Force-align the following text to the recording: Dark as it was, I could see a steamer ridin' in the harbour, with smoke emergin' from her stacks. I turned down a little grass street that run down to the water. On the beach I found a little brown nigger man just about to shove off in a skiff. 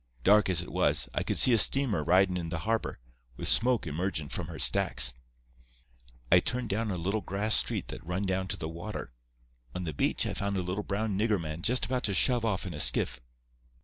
Dark 0.23 0.49
as 0.49 0.63
it 0.63 0.71
was, 0.71 1.07
I 1.13 1.21
could 1.21 1.37
see 1.37 1.53
a 1.53 1.59
steamer 1.59 2.03
ridin' 2.03 2.35
in 2.35 2.49
the 2.49 2.57
harbour, 2.65 2.97
with 3.37 3.47
smoke 3.47 3.85
emergin' 3.85 4.29
from 4.29 4.47
her 4.47 4.57
stacks. 4.57 5.13
I 6.31 6.39
turned 6.39 6.69
down 6.69 6.89
a 6.89 6.97
little 6.97 7.21
grass 7.21 7.53
street 7.55 7.89
that 7.89 8.03
run 8.03 8.25
down 8.25 8.47
to 8.47 8.57
the 8.57 8.67
water. 8.67 9.13
On 9.75 9.83
the 9.83 9.93
beach 9.93 10.25
I 10.25 10.33
found 10.33 10.57
a 10.57 10.63
little 10.63 10.83
brown 10.83 11.19
nigger 11.19 11.39
man 11.39 11.61
just 11.61 11.85
about 11.85 12.01
to 12.05 12.15
shove 12.15 12.43
off 12.43 12.65
in 12.65 12.73
a 12.73 12.79
skiff. 12.79 13.19